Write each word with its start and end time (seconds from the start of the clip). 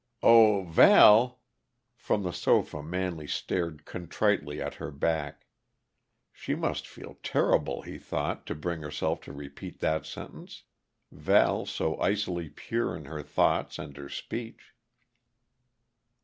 "Oh, 0.23 0.63
Val!" 0.63 1.41
From 1.95 2.23
the 2.23 2.33
sofa 2.33 2.81
Manley 2.81 3.27
stared 3.27 3.85
contritely 3.85 4.59
at 4.59 4.73
her 4.81 4.89
back. 4.89 5.45
She 6.33 6.55
must 6.55 6.87
feel 6.87 7.19
terrible, 7.21 7.83
he 7.83 7.99
thought, 7.99 8.47
to 8.47 8.55
bring 8.55 8.81
herself 8.81 9.21
to 9.25 9.31
repeat 9.31 9.79
that 9.81 10.07
sentence 10.07 10.63
Val, 11.11 11.67
so 11.67 11.99
icily 11.99 12.49
pure 12.49 12.97
in 12.97 13.05
her 13.05 13.21
thoughts 13.21 13.77
and 13.77 13.95
her 13.95 14.09
speech. 14.09 14.73